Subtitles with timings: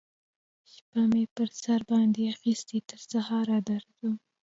[0.73, 4.13] شپه می پر سر باندی اخیستې تر سهاره درځم